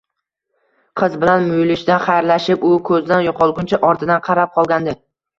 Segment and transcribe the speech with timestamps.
[1.01, 4.97] Qiz bilan muyulishda xayrlashib, u ko`zdan yo`qolguncha ortidan qarab qolgandi